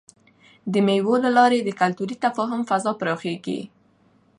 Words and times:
د 0.73 0.75
مېلو 0.87 1.13
له 1.23 1.29
لاري 1.37 1.59
د 1.63 1.69
کلتوري 1.81 2.15
تفاهم 2.25 2.61
فضا 2.69 2.91
پراخېږي. 2.99 3.59